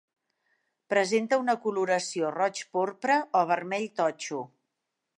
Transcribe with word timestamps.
Presenta 0.93 1.39
una 1.43 1.55
coloració 1.67 2.33
roig 2.39 2.65
porpra 2.79 3.21
o 3.43 3.47
vermell 3.55 3.89
totxo. 4.03 4.45